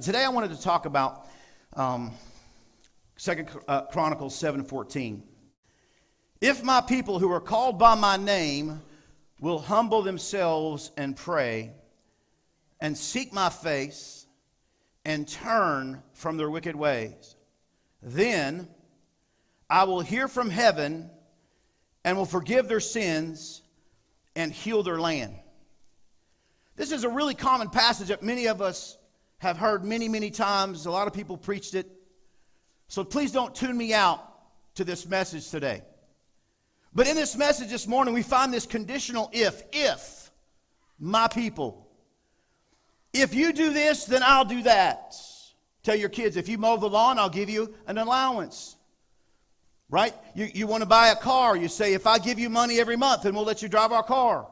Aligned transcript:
Today 0.00 0.24
I 0.24 0.28
wanted 0.28 0.50
to 0.50 0.60
talk 0.60 0.86
about 0.86 1.28
um, 1.74 2.10
Second 3.14 3.48
uh, 3.68 3.82
Chronicles 3.82 4.34
seven 4.34 4.64
fourteen. 4.64 5.22
If 6.40 6.64
my 6.64 6.80
people 6.80 7.20
who 7.20 7.30
are 7.30 7.40
called 7.40 7.78
by 7.78 7.94
my 7.94 8.16
name 8.16 8.82
will 9.40 9.60
humble 9.60 10.02
themselves 10.02 10.90
and 10.96 11.16
pray 11.16 11.70
and 12.80 12.98
seek 12.98 13.32
my 13.32 13.48
face 13.48 14.26
and 15.04 15.28
turn 15.28 16.02
from 16.12 16.38
their 16.38 16.50
wicked 16.50 16.74
ways, 16.74 17.36
then 18.02 18.66
I 19.70 19.84
will 19.84 20.00
hear 20.00 20.26
from 20.26 20.50
heaven 20.50 21.08
and 22.04 22.16
will 22.16 22.26
forgive 22.26 22.66
their 22.66 22.80
sins 22.80 23.62
and 24.34 24.50
heal 24.50 24.82
their 24.82 25.00
land. 25.00 25.36
This 26.74 26.90
is 26.90 27.04
a 27.04 27.08
really 27.08 27.34
common 27.34 27.70
passage 27.70 28.08
that 28.08 28.24
many 28.24 28.48
of 28.48 28.60
us 28.60 28.98
have 29.44 29.58
heard 29.58 29.84
many, 29.84 30.08
many 30.08 30.30
times. 30.30 30.86
A 30.86 30.90
lot 30.90 31.06
of 31.06 31.12
people 31.12 31.36
preached 31.36 31.74
it. 31.74 31.86
So 32.88 33.04
please 33.04 33.30
don't 33.30 33.54
tune 33.54 33.76
me 33.76 33.92
out 33.92 34.20
to 34.76 34.84
this 34.84 35.06
message 35.06 35.50
today. 35.50 35.82
But 36.94 37.06
in 37.06 37.14
this 37.14 37.36
message 37.36 37.68
this 37.68 37.86
morning, 37.86 38.14
we 38.14 38.22
find 38.22 38.52
this 38.52 38.64
conditional 38.64 39.28
if. 39.32 39.62
If 39.70 40.30
my 40.98 41.28
people. 41.28 41.86
If 43.12 43.34
you 43.34 43.52
do 43.52 43.70
this, 43.70 44.06
then 44.06 44.22
I'll 44.24 44.46
do 44.46 44.62
that. 44.62 45.14
Tell 45.82 45.94
your 45.94 46.08
kids, 46.08 46.38
if 46.38 46.48
you 46.48 46.56
mow 46.56 46.78
the 46.78 46.88
lawn, 46.88 47.18
I'll 47.18 47.28
give 47.28 47.50
you 47.50 47.74
an 47.86 47.98
allowance. 47.98 48.76
Right? 49.90 50.14
You, 50.34 50.48
you 50.54 50.66
want 50.66 50.82
to 50.82 50.88
buy 50.88 51.08
a 51.08 51.16
car, 51.16 51.54
you 51.54 51.68
say, 51.68 51.92
if 51.92 52.06
I 52.06 52.18
give 52.18 52.38
you 52.38 52.48
money 52.48 52.80
every 52.80 52.96
month, 52.96 53.24
then 53.24 53.34
we'll 53.34 53.44
let 53.44 53.60
you 53.60 53.68
drive 53.68 53.92
our 53.92 54.02
car. 54.02 54.48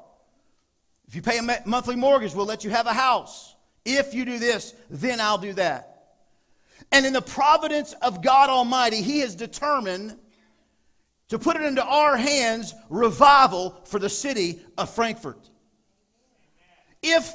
If 1.09 1.17
you 1.17 1.23
pay 1.23 1.39
a 1.39 1.63
monthly 1.65 1.97
mortgage, 1.97 2.35
we'll 2.35 2.45
let 2.45 2.63
you 2.63 2.71
have 2.71 2.87
a 2.87 2.93
house. 2.93 3.52
If 3.85 4.15
you 4.15 4.25
do 4.25 4.39
this, 4.39 4.75
then 4.91 5.21
I'll 5.21 5.39
do 5.39 5.53
that. 5.55 5.89
And 6.91 7.07
in 7.07 7.13
the 7.13 7.23
providence 7.23 7.95
of 8.03 8.23
God 8.23 8.51
Almighty, 8.51 9.03
He 9.03 9.21
has 9.21 9.35
determined 9.35 10.17
to 11.29 11.39
put 11.39 11.57
it 11.57 11.63
into 11.63 11.85
our 11.85 12.17
hands 12.17 12.75
revival 12.91 13.81
for 13.87 13.99
the 13.99 14.11
city 14.11 14.61
of 14.77 14.91
Frankfort. 14.91 15.49
If 17.03 17.33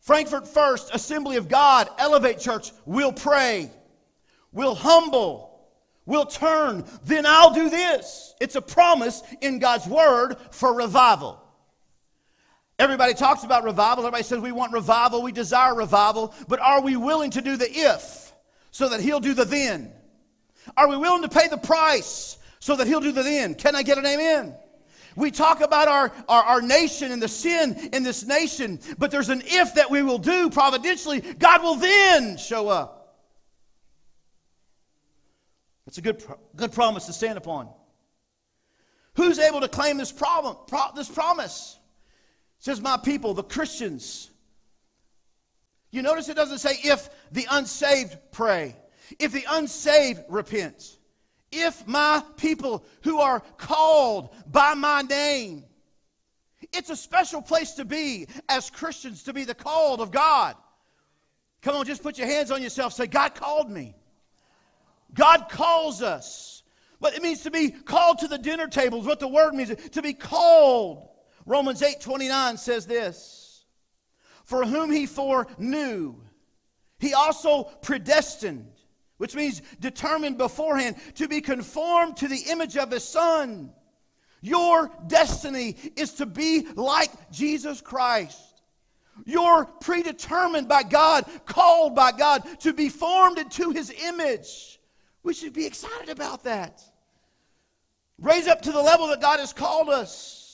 Frankfort 0.00 0.48
First 0.48 0.90
Assembly 0.94 1.36
of 1.36 1.48
God, 1.48 1.88
Elevate 1.98 2.38
Church, 2.38 2.72
will 2.86 3.12
pray, 3.12 3.70
will 4.52 4.74
humble, 4.74 5.68
will 6.06 6.24
turn, 6.24 6.84
then 7.04 7.26
I'll 7.26 7.52
do 7.52 7.68
this. 7.68 8.34
It's 8.40 8.54
a 8.54 8.62
promise 8.62 9.22
in 9.40 9.58
God's 9.58 9.86
Word 9.86 10.36
for 10.50 10.72
revival. 10.72 11.42
Everybody 12.78 13.14
talks 13.14 13.42
about 13.42 13.64
revival. 13.64 14.04
Everybody 14.04 14.24
says 14.24 14.40
we 14.40 14.52
want 14.52 14.72
revival, 14.72 15.22
we 15.22 15.32
desire 15.32 15.74
revival, 15.74 16.34
but 16.46 16.60
are 16.60 16.82
we 16.82 16.96
willing 16.96 17.30
to 17.30 17.40
do 17.40 17.56
the 17.56 17.70
if 17.70 18.32
so 18.70 18.88
that 18.90 19.00
He'll 19.00 19.20
do 19.20 19.32
the 19.32 19.46
then? 19.46 19.92
Are 20.76 20.88
we 20.88 20.96
willing 20.96 21.22
to 21.22 21.28
pay 21.28 21.48
the 21.48 21.56
price 21.56 22.36
so 22.58 22.76
that 22.76 22.86
He'll 22.86 23.00
do 23.00 23.12
the 23.12 23.22
then? 23.22 23.54
Can 23.54 23.74
I 23.74 23.82
get 23.82 23.96
an 23.96 24.04
amen? 24.04 24.54
We 25.14 25.30
talk 25.30 25.62
about 25.62 25.88
our, 25.88 26.12
our, 26.28 26.42
our, 26.42 26.62
nation 26.62 27.10
and 27.10 27.22
the 27.22 27.28
sin 27.28 27.88
in 27.94 28.02
this 28.02 28.26
nation, 28.26 28.78
but 28.98 29.10
there's 29.10 29.30
an 29.30 29.42
if 29.46 29.74
that 29.74 29.90
we 29.90 30.02
will 30.02 30.18
do 30.18 30.50
providentially. 30.50 31.22
God 31.22 31.62
will 31.62 31.76
then 31.76 32.36
show 32.36 32.68
up. 32.68 33.16
That's 35.86 35.96
a 35.96 36.02
good, 36.02 36.22
good 36.54 36.72
promise 36.72 37.06
to 37.06 37.14
stand 37.14 37.38
upon. 37.38 37.70
Who's 39.14 39.38
able 39.38 39.62
to 39.62 39.68
claim 39.68 39.96
this 39.96 40.12
problem, 40.12 40.58
pro, 40.66 40.80
this 40.94 41.08
promise? 41.08 41.78
Says, 42.58 42.80
My 42.80 42.96
people, 42.96 43.34
the 43.34 43.42
Christians. 43.42 44.30
You 45.90 46.02
notice 46.02 46.28
it 46.28 46.36
doesn't 46.36 46.58
say 46.58 46.76
if 46.82 47.08
the 47.32 47.46
unsaved 47.50 48.16
pray, 48.32 48.76
if 49.18 49.32
the 49.32 49.44
unsaved 49.48 50.22
repent, 50.28 50.98
if 51.52 51.86
my 51.86 52.22
people 52.36 52.84
who 53.02 53.20
are 53.20 53.40
called 53.56 54.34
by 54.46 54.74
my 54.74 55.02
name. 55.02 55.64
It's 56.72 56.90
a 56.90 56.96
special 56.96 57.40
place 57.40 57.72
to 57.72 57.84
be 57.84 58.26
as 58.48 58.70
Christians, 58.70 59.22
to 59.24 59.32
be 59.32 59.44
the 59.44 59.54
called 59.54 60.00
of 60.00 60.10
God. 60.10 60.56
Come 61.62 61.76
on, 61.76 61.86
just 61.86 62.02
put 62.02 62.18
your 62.18 62.26
hands 62.26 62.50
on 62.50 62.62
yourself. 62.62 62.92
Say, 62.92 63.06
God 63.06 63.34
called 63.34 63.70
me. 63.70 63.94
God 65.14 65.48
calls 65.48 66.02
us. 66.02 66.62
But 67.00 67.14
it 67.14 67.22
means 67.22 67.42
to 67.42 67.50
be 67.50 67.70
called 67.70 68.18
to 68.18 68.28
the 68.28 68.38
dinner 68.38 68.66
table, 68.66 69.00
is 69.00 69.06
what 69.06 69.20
the 69.20 69.28
word 69.28 69.54
means. 69.54 69.74
To 69.90 70.02
be 70.02 70.12
called. 70.12 71.08
Romans 71.46 71.80
8 71.80 72.00
29 72.00 72.56
says 72.58 72.86
this 72.86 73.64
For 74.44 74.64
whom 74.66 74.90
he 74.90 75.06
foreknew, 75.06 76.16
he 76.98 77.14
also 77.14 77.64
predestined, 77.82 78.72
which 79.18 79.34
means 79.34 79.62
determined 79.80 80.38
beforehand, 80.38 80.96
to 81.14 81.28
be 81.28 81.40
conformed 81.40 82.16
to 82.18 82.28
the 82.28 82.42
image 82.50 82.76
of 82.76 82.90
his 82.90 83.04
son. 83.04 83.72
Your 84.42 84.90
destiny 85.06 85.76
is 85.96 86.12
to 86.14 86.26
be 86.26 86.66
like 86.74 87.30
Jesus 87.30 87.80
Christ. 87.80 88.40
You're 89.24 89.64
predetermined 89.64 90.68
by 90.68 90.82
God, 90.82 91.24
called 91.46 91.94
by 91.94 92.12
God 92.12 92.46
to 92.60 92.74
be 92.74 92.90
formed 92.90 93.38
into 93.38 93.70
his 93.70 93.90
image. 93.90 94.78
We 95.22 95.32
should 95.32 95.54
be 95.54 95.64
excited 95.64 96.10
about 96.10 96.44
that. 96.44 96.82
Raise 98.20 98.46
up 98.46 98.62
to 98.62 98.72
the 98.72 98.82
level 98.82 99.06
that 99.08 99.20
God 99.20 99.40
has 99.40 99.52
called 99.52 99.88
us 99.88 100.45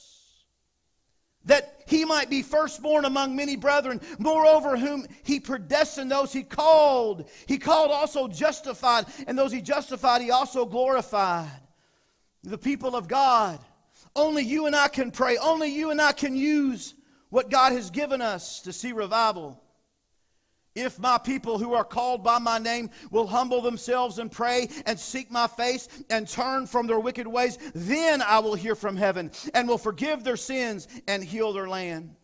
that 1.44 1.82
he 1.86 2.04
might 2.04 2.30
be 2.30 2.42
firstborn 2.42 3.04
among 3.04 3.34
many 3.34 3.56
brethren. 3.56 4.00
Moreover, 4.19 4.76
whom 4.76 5.06
he 5.25 5.41
predestined, 5.41 6.10
those 6.10 6.32
he 6.32 6.42
called. 6.42 7.28
He 7.47 7.58
called 7.58 7.91
also 7.91 8.28
justified, 8.28 9.06
and 9.26 9.38
those 9.38 9.52
he 9.52 9.60
justified, 9.60 10.22
he 10.22 10.31
also 10.31 10.64
glorified. 10.64 11.50
The 12.42 12.58
people 12.58 12.97
of 12.97 13.08
God. 13.08 13.58
Only 14.14 14.44
you 14.44 14.66
and 14.66 14.76
I 14.76 14.88
can 14.88 15.10
pray. 15.10 15.36
Only 15.38 15.69
you 15.69 15.91
and 15.91 16.00
I 16.00 16.12
can 16.12 16.36
use 16.36 16.94
what 17.31 17.50
God 17.50 17.72
has 17.72 17.91
given 17.91 18.20
us 18.20 18.60
to 18.62 18.72
see 18.72 18.92
revival. 18.92 19.62
If 20.75 20.99
my 20.99 21.19
people 21.19 21.59
who 21.59 21.75
are 21.75 21.84
called 21.84 22.25
by 22.25 22.38
my 22.38 22.59
name 22.59 22.91
will 23.10 23.27
humble 23.27 23.60
themselves 23.60 24.19
and 24.19 24.31
pray 24.31 24.69
and 24.87 24.99
seek 24.99 25.31
my 25.31 25.47
face 25.47 25.88
and 26.09 26.27
turn 26.27 26.66
from 26.66 26.87
their 26.87 27.00
wicked 27.00 27.27
ways, 27.27 27.59
then 27.75 28.22
I 28.22 28.38
will 28.38 28.55
hear 28.55 28.75
from 28.75 28.97
heaven 28.97 29.31
and 29.53 29.69
will 29.69 29.78
forgive 29.78 30.25
their 30.25 30.37
sins 30.37 30.88
and 31.06 31.22
heal 31.22 31.53
their 31.53 31.69
land. 31.69 32.16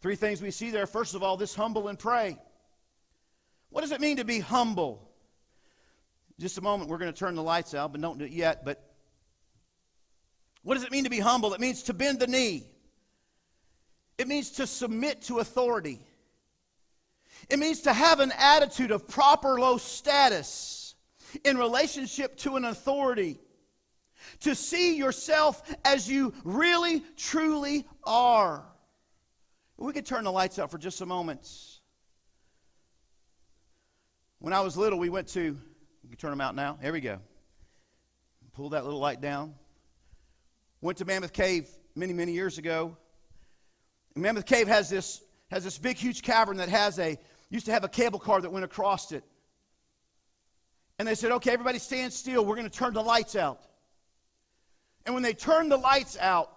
Three 0.00 0.16
things 0.16 0.40
we 0.40 0.50
see 0.50 0.70
there. 0.70 0.86
First 0.86 1.14
of 1.14 1.22
all, 1.22 1.36
this 1.36 1.54
humble 1.54 1.88
and 1.88 1.98
pray. 1.98 2.38
What 3.68 3.82
does 3.82 3.92
it 3.92 4.00
mean 4.00 4.16
to 4.16 4.24
be 4.24 4.38
humble? 4.38 5.10
just 6.40 6.58
a 6.58 6.60
moment, 6.60 6.90
we're 6.90 6.98
going 6.98 7.12
to 7.12 7.18
turn 7.18 7.34
the 7.34 7.42
lights 7.42 7.74
out, 7.74 7.92
but 7.92 8.00
don't 8.00 8.18
do 8.18 8.24
it 8.24 8.32
yet. 8.32 8.64
But 8.64 8.82
what 10.62 10.74
does 10.74 10.84
it 10.84 10.90
mean 10.90 11.04
to 11.04 11.10
be 11.10 11.20
humble? 11.20 11.54
It 11.54 11.60
means 11.60 11.84
to 11.84 11.94
bend 11.94 12.18
the 12.18 12.26
knee, 12.26 12.64
it 14.18 14.28
means 14.28 14.50
to 14.52 14.66
submit 14.66 15.22
to 15.22 15.38
authority. 15.38 16.00
It 17.50 17.58
means 17.58 17.80
to 17.82 17.92
have 17.92 18.20
an 18.20 18.32
attitude 18.38 18.90
of 18.90 19.06
proper 19.06 19.60
low 19.60 19.76
status 19.76 20.94
in 21.44 21.58
relationship 21.58 22.36
to 22.38 22.56
an 22.56 22.64
authority. 22.64 23.40
To 24.40 24.54
see 24.54 24.96
yourself 24.96 25.74
as 25.84 26.08
you 26.08 26.32
really, 26.44 27.02
truly 27.16 27.86
are. 28.04 28.64
We 29.76 29.92
could 29.92 30.06
turn 30.06 30.24
the 30.24 30.32
lights 30.32 30.58
out 30.58 30.70
for 30.70 30.78
just 30.78 31.00
a 31.00 31.06
moment. 31.06 31.46
When 34.38 34.52
I 34.52 34.60
was 34.60 34.76
little, 34.76 34.98
we 34.98 35.08
went 35.08 35.28
to, 35.28 35.58
we 36.02 36.08
can 36.08 36.18
turn 36.18 36.30
them 36.30 36.40
out 36.40 36.54
now. 36.54 36.78
Here 36.80 36.92
we 36.92 37.00
go. 37.00 37.18
Pull 38.54 38.70
that 38.70 38.84
little 38.84 39.00
light 39.00 39.20
down. 39.20 39.54
Went 40.80 40.98
to 40.98 41.04
Mammoth 41.04 41.32
Cave 41.32 41.68
many, 41.96 42.12
many 42.12 42.32
years 42.32 42.58
ago. 42.58 42.96
Mammoth 44.14 44.46
Cave 44.46 44.68
has 44.68 44.88
this, 44.88 45.22
has 45.50 45.64
this 45.64 45.76
big, 45.76 45.96
huge 45.96 46.22
cavern 46.22 46.56
that 46.58 46.68
has 46.68 46.98
a 46.98 47.18
used 47.54 47.66
to 47.66 47.72
have 47.72 47.84
a 47.84 47.88
cable 47.88 48.18
car 48.18 48.40
that 48.40 48.50
went 48.50 48.64
across 48.64 49.12
it. 49.12 49.22
And 50.98 51.06
they 51.06 51.14
said, 51.14 51.30
okay, 51.30 51.52
everybody 51.52 51.78
stand 51.78 52.12
still. 52.12 52.44
We're 52.44 52.56
going 52.56 52.68
to 52.68 52.78
turn 52.78 52.94
the 52.94 53.02
lights 53.02 53.36
out. 53.36 53.60
And 55.06 55.14
when 55.14 55.22
they 55.22 55.34
turned 55.34 55.70
the 55.70 55.76
lights 55.76 56.18
out, 56.18 56.50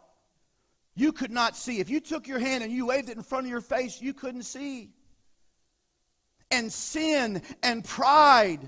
you 0.95 1.11
could 1.11 1.29
not 1.29 1.55
see. 1.55 1.79
If 1.79 1.91
you 1.91 1.99
took 1.99 2.27
your 2.27 2.39
hand 2.39 2.63
and 2.63 2.73
you 2.73 2.87
waved 2.87 3.09
it 3.09 3.17
in 3.17 3.21
front 3.21 3.45
of 3.45 3.51
your 3.51 3.61
face, 3.61 4.01
you 4.01 4.11
couldn't 4.11 4.41
see. 4.41 4.89
And 6.49 6.73
sin 6.73 7.43
and 7.61 7.83
pride 7.83 8.59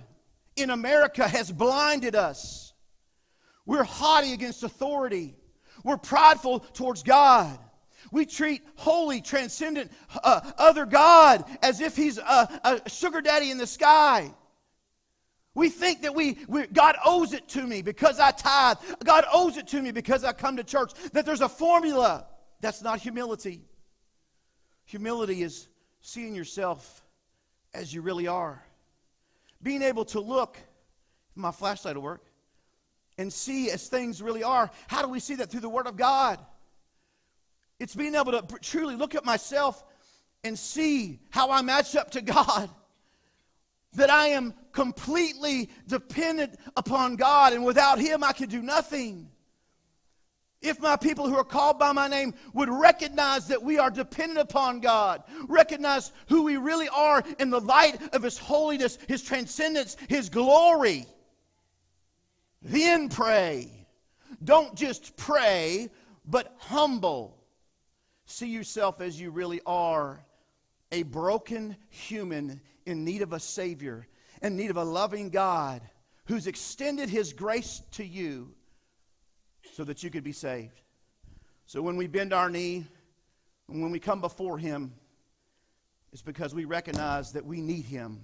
in 0.55 0.69
America 0.69 1.27
has 1.27 1.51
blinded 1.51 2.15
us. 2.15 2.73
We're 3.65 3.83
haughty 3.83 4.33
against 4.33 4.61
authority. 4.61 5.35
We're 5.83 5.97
prideful 5.97 6.59
towards 6.59 7.01
God. 7.01 7.57
We 8.11 8.25
treat 8.25 8.61
holy, 8.75 9.21
transcendent, 9.21 9.91
uh, 10.23 10.51
other 10.57 10.85
God 10.85 11.45
as 11.61 11.79
if 11.79 11.95
he's 11.95 12.17
a, 12.17 12.81
a, 12.85 12.89
sugar 12.89 13.21
daddy 13.21 13.51
in 13.51 13.57
the 13.57 13.67
sky. 13.67 14.33
We 15.55 15.69
think 15.69 16.03
that 16.03 16.15
we, 16.15 16.37
we, 16.47 16.67
God 16.67 16.95
owes 17.03 17.33
it 17.33 17.47
to 17.49 17.65
me 17.65 17.81
because 17.81 18.19
I 18.19 18.31
tithe. 18.31 18.77
God 19.03 19.25
owes 19.31 19.57
it 19.57 19.67
to 19.69 19.81
me 19.81 19.91
because 19.91 20.23
I 20.23 20.31
come 20.31 20.57
to 20.57 20.63
church. 20.63 20.93
That 21.13 21.25
there's 21.25 21.41
a 21.41 21.49
formula. 21.49 22.25
That's 22.61 22.81
not 22.81 22.99
humility. 22.99 23.61
Humility 24.85 25.43
is 25.43 25.67
seeing 26.01 26.35
yourself 26.35 27.03
as 27.73 27.93
you 27.93 28.01
really 28.01 28.27
are. 28.27 28.63
Being 29.61 29.81
able 29.81 30.05
to 30.05 30.19
look, 30.19 30.57
my 31.35 31.51
flashlight 31.51 31.95
will 31.95 32.03
work, 32.03 32.25
and 33.17 33.31
see 33.31 33.69
as 33.69 33.87
things 33.87 34.21
really 34.21 34.43
are. 34.43 34.71
How 34.87 35.01
do 35.01 35.09
we 35.09 35.19
see 35.19 35.35
that? 35.35 35.49
Through 35.49 35.59
the 35.59 35.69
Word 35.69 35.87
of 35.87 35.97
God. 35.97 36.39
It's 37.79 37.95
being 37.95 38.15
able 38.15 38.31
to 38.31 38.43
truly 38.61 38.95
look 38.95 39.15
at 39.15 39.25
myself 39.25 39.83
and 40.43 40.57
see 40.57 41.19
how 41.29 41.51
I 41.51 41.61
match 41.61 41.95
up 41.95 42.11
to 42.11 42.21
God. 42.21 42.69
That 43.93 44.11
I 44.11 44.27
am 44.27 44.53
completely 44.71 45.71
dependent 45.87 46.59
upon 46.77 47.15
God, 47.15 47.53
and 47.53 47.65
without 47.65 47.97
Him, 47.97 48.23
I 48.23 48.33
could 48.33 48.51
do 48.51 48.61
nothing. 48.61 49.31
If 50.61 50.79
my 50.79 50.95
people 50.95 51.27
who 51.27 51.35
are 51.35 51.43
called 51.43 51.79
by 51.79 51.91
my 51.91 52.07
name 52.07 52.35
would 52.53 52.69
recognize 52.69 53.47
that 53.47 53.63
we 53.63 53.79
are 53.79 53.89
dependent 53.89 54.41
upon 54.41 54.79
God, 54.79 55.23
recognize 55.47 56.11
who 56.27 56.43
we 56.43 56.57
really 56.57 56.87
are 56.89 57.23
in 57.39 57.49
the 57.49 57.61
light 57.61 58.13
of 58.13 58.21
His 58.21 58.37
holiness, 58.37 58.99
His 59.07 59.23
transcendence, 59.23 59.97
His 60.07 60.29
glory, 60.29 61.07
then 62.61 63.09
pray. 63.09 63.71
Don't 64.43 64.75
just 64.75 65.17
pray, 65.17 65.89
but 66.25 66.53
humble. 66.59 67.38
See 68.29 68.49
yourself 68.49 69.01
as 69.01 69.19
you 69.19 69.31
really 69.31 69.59
are 69.65 70.23
a 70.91 71.01
broken 71.01 71.75
human 71.89 72.61
in 72.85 73.03
need 73.03 73.23
of 73.23 73.33
a 73.33 73.39
Savior, 73.39 74.07
in 74.43 74.55
need 74.55 74.69
of 74.69 74.77
a 74.77 74.83
loving 74.83 75.31
God 75.31 75.81
who's 76.25 76.45
extended 76.45 77.09
His 77.09 77.33
grace 77.33 77.81
to 77.93 78.05
you 78.05 78.53
so 79.73 79.83
that 79.83 80.03
you 80.03 80.11
could 80.11 80.23
be 80.23 80.31
saved. 80.31 80.79
So 81.65 81.81
when 81.81 81.97
we 81.97 82.05
bend 82.05 82.31
our 82.31 82.51
knee 82.51 82.85
and 83.67 83.81
when 83.81 83.91
we 83.91 83.99
come 83.99 84.21
before 84.21 84.59
Him, 84.59 84.93
it's 86.13 86.21
because 86.21 86.53
we 86.53 86.65
recognize 86.65 87.31
that 87.31 87.43
we 87.43 87.61
need 87.61 87.85
Him. 87.85 88.21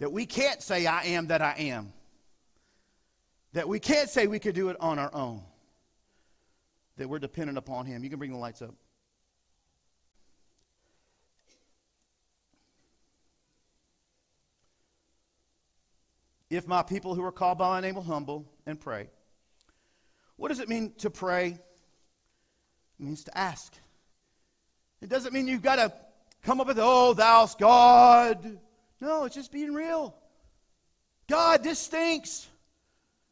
That 0.00 0.10
we 0.10 0.26
can't 0.26 0.60
say, 0.60 0.86
I 0.86 1.04
am 1.04 1.28
that 1.28 1.40
I 1.40 1.54
am. 1.56 1.92
That 3.52 3.68
we 3.68 3.78
can't 3.78 4.10
say 4.10 4.26
we 4.26 4.40
could 4.40 4.56
do 4.56 4.70
it 4.70 4.76
on 4.80 4.98
our 4.98 5.14
own. 5.14 5.44
That 7.00 7.08
we're 7.08 7.18
dependent 7.18 7.56
upon 7.56 7.86
Him. 7.86 8.04
You 8.04 8.10
can 8.10 8.18
bring 8.18 8.30
the 8.30 8.36
lights 8.36 8.60
up. 8.60 8.74
If 16.50 16.68
my 16.68 16.82
people 16.82 17.14
who 17.14 17.24
are 17.24 17.32
called 17.32 17.56
by 17.56 17.68
my 17.70 17.80
name 17.80 17.94
will 17.94 18.02
humble 18.02 18.44
and 18.66 18.78
pray. 18.78 19.08
What 20.36 20.48
does 20.48 20.60
it 20.60 20.68
mean 20.68 20.92
to 20.98 21.08
pray? 21.08 21.52
It 21.52 21.60
means 22.98 23.24
to 23.24 23.38
ask. 23.38 23.72
It 25.00 25.08
doesn't 25.08 25.32
mean 25.32 25.48
you've 25.48 25.62
got 25.62 25.76
to 25.76 25.94
come 26.42 26.60
up 26.60 26.66
with, 26.66 26.78
oh, 26.78 27.14
thou's 27.14 27.54
God. 27.54 28.58
No, 29.00 29.24
it's 29.24 29.34
just 29.34 29.52
being 29.52 29.72
real. 29.72 30.14
God, 31.28 31.62
this 31.62 31.78
stinks. 31.78 32.46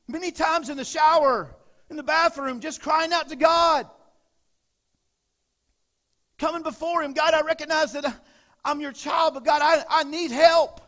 Many 0.06 0.30
times 0.30 0.70
in 0.70 0.78
the 0.78 0.86
shower, 0.86 1.54
in 1.90 1.96
the 1.96 2.02
bathroom, 2.02 2.60
just 2.60 2.82
crying 2.82 3.12
out 3.12 3.28
to 3.28 3.36
God. 3.36 3.86
Coming 6.38 6.62
before 6.62 7.02
Him, 7.02 7.12
God, 7.12 7.34
I 7.34 7.40
recognize 7.40 7.92
that 7.92 8.04
I'm 8.64 8.80
your 8.80 8.92
child, 8.92 9.34
but 9.34 9.44
God, 9.44 9.60
I, 9.62 9.84
I 9.88 10.04
need 10.04 10.30
help. 10.30 10.80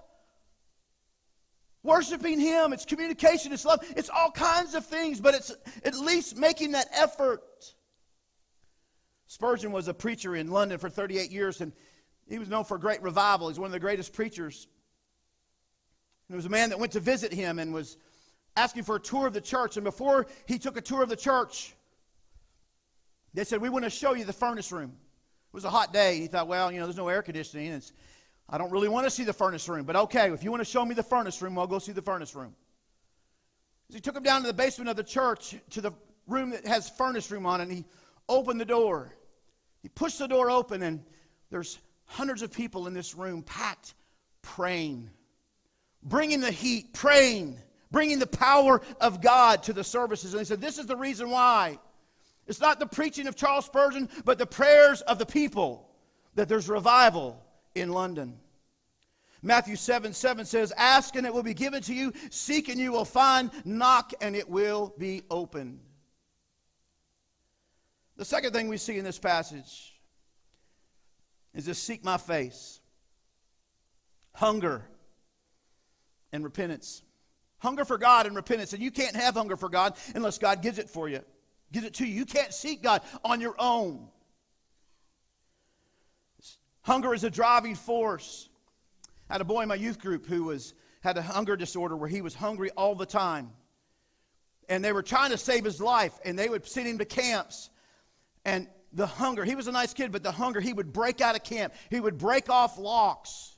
Worshiping 1.82 2.38
Him, 2.38 2.72
it's 2.72 2.84
communication, 2.84 3.52
it's 3.52 3.64
love, 3.64 3.80
it's 3.96 4.10
all 4.10 4.30
kinds 4.30 4.74
of 4.74 4.84
things, 4.84 5.20
but 5.20 5.34
it's 5.34 5.52
at 5.84 5.96
least 5.96 6.36
making 6.36 6.72
that 6.72 6.88
effort. 6.92 7.42
Spurgeon 9.26 9.72
was 9.72 9.88
a 9.88 9.94
preacher 9.94 10.36
in 10.36 10.50
London 10.50 10.78
for 10.78 10.90
38 10.90 11.30
years, 11.30 11.60
and 11.60 11.72
he 12.28 12.38
was 12.38 12.48
known 12.48 12.64
for 12.64 12.78
great 12.78 13.02
revival. 13.02 13.48
He's 13.48 13.58
one 13.58 13.66
of 13.66 13.72
the 13.72 13.80
greatest 13.80 14.12
preachers. 14.12 14.68
And 16.28 16.34
there 16.34 16.36
was 16.36 16.46
a 16.46 16.50
man 16.50 16.70
that 16.70 16.78
went 16.78 16.92
to 16.92 17.00
visit 17.00 17.32
him 17.32 17.58
and 17.58 17.72
was 17.72 17.96
asking 18.56 18.84
for 18.84 18.96
a 18.96 19.00
tour 19.00 19.26
of 19.26 19.32
the 19.32 19.40
church. 19.40 19.76
And 19.76 19.84
before 19.84 20.26
he 20.46 20.58
took 20.58 20.76
a 20.76 20.80
tour 20.80 21.02
of 21.02 21.08
the 21.08 21.16
church, 21.16 21.74
they 23.34 23.44
said, 23.44 23.60
We 23.60 23.68
want 23.68 23.84
to 23.84 23.90
show 23.90 24.14
you 24.14 24.24
the 24.24 24.32
furnace 24.32 24.72
room. 24.72 24.90
It 24.90 25.54
was 25.54 25.64
a 25.64 25.70
hot 25.70 25.92
day. 25.92 26.18
He 26.18 26.26
thought, 26.26 26.48
Well, 26.48 26.70
you 26.70 26.80
know, 26.80 26.86
there's 26.86 26.96
no 26.96 27.08
air 27.08 27.22
conditioning. 27.22 27.72
It's 27.72 27.92
I 28.52 28.58
don't 28.58 28.72
really 28.72 28.88
want 28.88 29.06
to 29.06 29.10
see 29.10 29.22
the 29.22 29.32
furnace 29.32 29.68
room, 29.68 29.84
but 29.84 29.94
okay, 29.94 30.32
if 30.32 30.42
you 30.42 30.50
want 30.50 30.60
to 30.60 30.68
show 30.68 30.84
me 30.84 30.92
the 30.92 31.04
furnace 31.04 31.40
room, 31.40 31.56
I'll 31.56 31.68
go 31.68 31.78
see 31.78 31.92
the 31.92 32.02
furnace 32.02 32.34
room. 32.34 32.54
So 33.88 33.94
he 33.94 34.00
took 34.00 34.16
him 34.16 34.24
down 34.24 34.40
to 34.40 34.48
the 34.48 34.52
basement 34.52 34.90
of 34.90 34.96
the 34.96 35.04
church 35.04 35.54
to 35.70 35.80
the 35.80 35.92
room 36.26 36.50
that 36.50 36.66
has 36.66 36.90
furnace 36.90 37.30
room 37.30 37.46
on 37.46 37.60
it, 37.60 37.64
and 37.64 37.72
he 37.72 37.84
opened 38.28 38.60
the 38.60 38.64
door. 38.64 39.14
He 39.82 39.88
pushed 39.88 40.18
the 40.18 40.26
door 40.26 40.50
open, 40.50 40.82
and 40.82 41.00
there's 41.50 41.78
hundreds 42.06 42.42
of 42.42 42.52
people 42.52 42.88
in 42.88 42.94
this 42.94 43.14
room 43.14 43.42
packed, 43.42 43.94
praying, 44.42 45.08
bringing 46.02 46.40
the 46.40 46.50
heat, 46.50 46.92
praying, 46.92 47.56
bringing 47.90 48.18
the 48.18 48.26
power 48.26 48.80
of 49.00 49.20
God 49.20 49.62
to 49.64 49.72
the 49.72 49.84
services. 49.84 50.32
And 50.32 50.40
he 50.40 50.44
said, 50.44 50.60
This 50.60 50.78
is 50.78 50.86
the 50.86 50.96
reason 50.96 51.30
why. 51.30 51.78
It's 52.46 52.60
not 52.60 52.80
the 52.80 52.86
preaching 52.86 53.26
of 53.26 53.36
Charles 53.36 53.66
Spurgeon, 53.66 54.08
but 54.24 54.38
the 54.38 54.46
prayers 54.46 55.02
of 55.02 55.18
the 55.18 55.26
people 55.26 55.88
that 56.34 56.48
there's 56.48 56.68
revival 56.68 57.40
in 57.74 57.90
London. 57.90 58.38
Matthew 59.42 59.76
7 59.76 60.12
7 60.12 60.44
says, 60.44 60.72
Ask 60.76 61.16
and 61.16 61.26
it 61.26 61.32
will 61.32 61.42
be 61.42 61.54
given 61.54 61.82
to 61.82 61.94
you, 61.94 62.12
seek 62.30 62.68
and 62.68 62.78
you 62.78 62.92
will 62.92 63.04
find, 63.04 63.50
knock 63.64 64.12
and 64.20 64.36
it 64.36 64.48
will 64.48 64.94
be 64.98 65.22
opened. 65.30 65.80
The 68.16 68.24
second 68.24 68.52
thing 68.52 68.68
we 68.68 68.76
see 68.76 68.98
in 68.98 69.04
this 69.04 69.18
passage 69.18 69.94
is 71.54 71.64
to 71.64 71.74
seek 71.74 72.04
my 72.04 72.18
face. 72.18 72.80
Hunger 74.34 74.84
and 76.32 76.44
repentance. 76.44 77.02
Hunger 77.60 77.84
for 77.84 77.98
God 77.98 78.26
and 78.26 78.34
repentance. 78.34 78.72
And 78.72 78.82
you 78.82 78.90
can't 78.90 79.14
have 79.14 79.34
hunger 79.34 79.56
for 79.56 79.68
God 79.68 79.94
unless 80.14 80.38
God 80.38 80.62
gives 80.62 80.78
it 80.78 80.90
for 80.90 81.08
you, 81.08 81.20
gives 81.72 81.86
it 81.86 81.94
to 81.94 82.06
you. 82.06 82.14
You 82.14 82.26
can't 82.26 82.52
seek 82.52 82.82
God 82.82 83.02
on 83.24 83.40
your 83.40 83.54
own. 83.58 84.08
Hunger 86.82 87.14
is 87.14 87.24
a 87.24 87.30
driving 87.30 87.74
force. 87.74 88.48
I 89.28 89.34
had 89.34 89.40
a 89.40 89.44
boy 89.44 89.60
in 89.62 89.68
my 89.68 89.74
youth 89.74 90.00
group 90.00 90.26
who 90.26 90.44
was, 90.44 90.74
had 91.02 91.16
a 91.18 91.22
hunger 91.22 91.56
disorder 91.56 91.96
where 91.96 92.08
he 92.08 92.22
was 92.22 92.34
hungry 92.34 92.70
all 92.70 92.94
the 92.94 93.06
time. 93.06 93.50
And 94.68 94.84
they 94.84 94.92
were 94.92 95.02
trying 95.02 95.30
to 95.30 95.38
save 95.38 95.64
his 95.64 95.80
life, 95.80 96.18
and 96.24 96.38
they 96.38 96.48
would 96.48 96.66
send 96.66 96.88
him 96.88 96.98
to 96.98 97.04
camps. 97.04 97.70
And 98.44 98.68
the 98.92 99.06
hunger, 99.06 99.44
he 99.44 99.54
was 99.54 99.68
a 99.68 99.72
nice 99.72 99.92
kid, 99.92 100.12
but 100.12 100.22
the 100.22 100.32
hunger, 100.32 100.60
he 100.60 100.72
would 100.72 100.92
break 100.92 101.20
out 101.20 101.36
of 101.36 101.44
camp. 101.44 101.74
He 101.90 102.00
would 102.00 102.18
break 102.18 102.48
off 102.48 102.78
locks. 102.78 103.54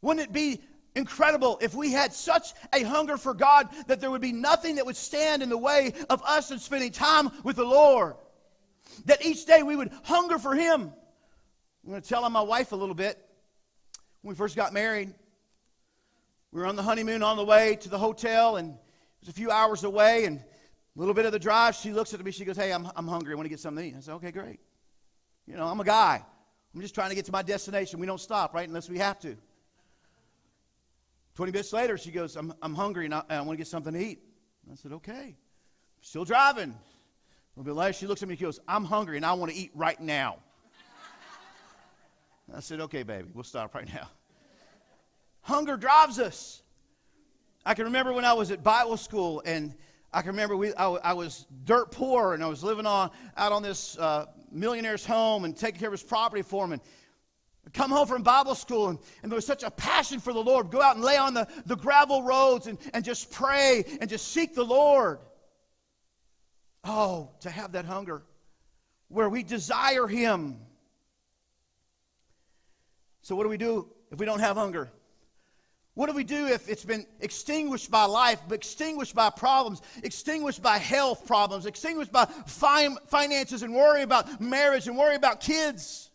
Wouldn't 0.00 0.26
it 0.26 0.32
be 0.32 0.62
incredible 0.94 1.58
if 1.60 1.74
we 1.74 1.92
had 1.92 2.12
such 2.12 2.52
a 2.72 2.82
hunger 2.82 3.16
for 3.16 3.34
God 3.34 3.68
that 3.86 4.00
there 4.00 4.10
would 4.10 4.20
be 4.20 4.32
nothing 4.32 4.76
that 4.76 4.86
would 4.86 4.96
stand 4.96 5.42
in 5.42 5.48
the 5.48 5.58
way 5.58 5.92
of 6.08 6.22
us 6.22 6.50
and 6.50 6.60
spending 6.60 6.90
time 6.90 7.30
with 7.44 7.56
the 7.56 7.64
Lord? 7.64 8.14
That 9.06 9.24
each 9.24 9.46
day 9.46 9.62
we 9.62 9.76
would 9.76 9.90
hunger 10.02 10.38
for 10.38 10.54
Him. 10.54 10.92
I'm 11.84 11.90
going 11.90 12.02
to 12.02 12.08
tell 12.08 12.24
on 12.24 12.32
my 12.32 12.42
wife 12.42 12.72
a 12.72 12.76
little 12.76 12.94
bit. 12.94 13.18
When 14.22 14.34
we 14.34 14.36
first 14.36 14.56
got 14.56 14.72
married, 14.72 15.14
we 16.52 16.60
were 16.60 16.66
on 16.66 16.76
the 16.76 16.82
honeymoon 16.82 17.22
on 17.22 17.36
the 17.36 17.44
way 17.44 17.76
to 17.76 17.88
the 17.88 17.98
hotel, 17.98 18.56
and 18.56 18.70
it 18.70 18.76
was 19.20 19.28
a 19.28 19.32
few 19.32 19.50
hours 19.50 19.84
away, 19.84 20.24
and 20.24 20.38
a 20.38 20.98
little 20.98 21.14
bit 21.14 21.24
of 21.24 21.32
the 21.32 21.38
drive, 21.38 21.76
she 21.76 21.92
looks 21.92 22.12
at 22.12 22.22
me, 22.22 22.30
she 22.30 22.44
goes, 22.44 22.56
Hey, 22.56 22.72
I'm, 22.72 22.88
I'm 22.96 23.06
hungry. 23.06 23.32
I 23.32 23.36
want 23.36 23.46
to 23.46 23.50
get 23.50 23.60
something 23.60 23.82
to 23.82 23.90
eat. 23.90 23.96
I 23.96 24.00
said, 24.00 24.14
Okay, 24.14 24.30
great. 24.30 24.60
You 25.46 25.56
know, 25.56 25.66
I'm 25.66 25.80
a 25.80 25.84
guy. 25.84 26.22
I'm 26.74 26.80
just 26.80 26.94
trying 26.94 27.08
to 27.08 27.14
get 27.14 27.24
to 27.26 27.32
my 27.32 27.42
destination. 27.42 27.98
We 27.98 28.06
don't 28.06 28.20
stop, 28.20 28.54
right, 28.54 28.68
unless 28.68 28.88
we 28.88 28.98
have 28.98 29.18
to. 29.20 29.36
20 31.40 31.52
minutes 31.52 31.72
later, 31.72 31.96
she 31.96 32.10
goes, 32.10 32.36
I'm, 32.36 32.52
I'm 32.60 32.74
hungry 32.74 33.06
and 33.06 33.14
I, 33.14 33.22
I 33.30 33.40
want 33.40 33.52
to 33.52 33.56
get 33.56 33.66
something 33.66 33.94
to 33.94 33.98
eat. 33.98 34.20
I 34.70 34.74
said, 34.74 34.92
Okay. 34.92 35.38
Still 36.02 36.26
driving. 36.26 36.68
A 36.68 37.58
little 37.58 37.64
bit 37.64 37.78
later, 37.78 37.94
she 37.94 38.06
looks 38.06 38.22
at 38.22 38.28
me 38.28 38.34
and 38.34 38.42
goes, 38.42 38.60
I'm 38.68 38.84
hungry 38.84 39.16
and 39.16 39.24
I 39.24 39.32
want 39.32 39.50
to 39.50 39.56
eat 39.56 39.70
right 39.74 39.98
now. 39.98 40.36
I 42.54 42.60
said, 42.60 42.82
okay, 42.82 43.04
baby, 43.04 43.26
we'll 43.32 43.44
stop 43.44 43.74
right 43.74 43.88
now. 43.90 44.06
Hunger 45.40 45.78
drives 45.78 46.18
us. 46.18 46.62
I 47.64 47.72
can 47.72 47.86
remember 47.86 48.12
when 48.12 48.26
I 48.26 48.34
was 48.34 48.50
at 48.50 48.62
Bible 48.62 48.98
school, 48.98 49.42
and 49.46 49.74
I 50.12 50.20
can 50.20 50.32
remember 50.32 50.58
we, 50.58 50.74
I, 50.74 50.88
I 50.90 51.12
was 51.14 51.46
dirt 51.64 51.90
poor, 51.90 52.34
and 52.34 52.44
I 52.44 52.48
was 52.48 52.62
living 52.62 52.84
on 52.84 53.10
out 53.38 53.52
on 53.52 53.62
this 53.62 53.96
uh, 53.96 54.26
millionaire's 54.52 55.06
home 55.06 55.46
and 55.46 55.56
taking 55.56 55.80
care 55.80 55.88
of 55.88 55.94
his 55.94 56.02
property 56.02 56.42
for 56.42 56.66
him. 56.66 56.72
And 56.72 56.82
come 57.72 57.90
home 57.90 58.06
from 58.06 58.22
Bible 58.22 58.54
school, 58.54 58.88
and, 58.88 58.98
and 59.22 59.30
there 59.30 59.36
was 59.36 59.46
such 59.46 59.62
a 59.62 59.70
passion 59.70 60.20
for 60.20 60.32
the 60.32 60.42
Lord. 60.42 60.70
Go 60.70 60.82
out 60.82 60.96
and 60.96 61.04
lay 61.04 61.16
on 61.16 61.34
the, 61.34 61.46
the 61.66 61.76
gravel 61.76 62.22
roads 62.22 62.66
and, 62.66 62.78
and 62.94 63.04
just 63.04 63.30
pray 63.30 63.84
and 64.00 64.08
just 64.08 64.28
seek 64.28 64.54
the 64.54 64.64
Lord. 64.64 65.18
Oh, 66.84 67.30
to 67.40 67.50
have 67.50 67.72
that 67.72 67.84
hunger 67.84 68.22
where 69.08 69.28
we 69.28 69.42
desire 69.42 70.06
Him 70.06 70.58
so, 73.22 73.36
what 73.36 73.44
do 73.44 73.48
we 73.48 73.58
do 73.58 73.88
if 74.10 74.18
we 74.18 74.26
don't 74.26 74.40
have 74.40 74.56
hunger? 74.56 74.90
What 75.94 76.08
do 76.08 76.14
we 76.14 76.24
do 76.24 76.46
if 76.46 76.68
it's 76.68 76.84
been 76.84 77.04
extinguished 77.20 77.90
by 77.90 78.04
life, 78.04 78.40
extinguished 78.50 79.14
by 79.14 79.28
problems, 79.28 79.82
extinguished 80.02 80.62
by 80.62 80.78
health 80.78 81.26
problems, 81.26 81.66
extinguished 81.66 82.12
by 82.12 82.24
finances 82.24 83.62
and 83.62 83.74
worry 83.74 84.02
about 84.02 84.40
marriage 84.40 84.88
and 84.88 84.96
worry 84.96 85.16
about 85.16 85.40
kids? 85.40 86.09